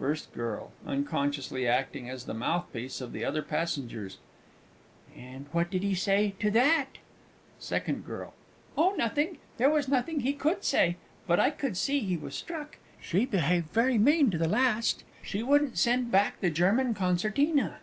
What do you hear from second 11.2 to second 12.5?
but I could see he was